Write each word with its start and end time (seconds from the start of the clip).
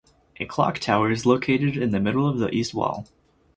A 0.39 0.47
clock 0.47 0.79
tower 0.79 1.11
is 1.11 1.27
located 1.27 1.77
in 1.77 1.91
the 1.91 1.99
middle 1.99 2.27
of 2.27 2.39
the 2.39 2.49
east 2.49 2.73
wall. 2.73 3.05